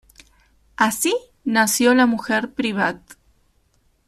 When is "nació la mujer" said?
1.43-2.55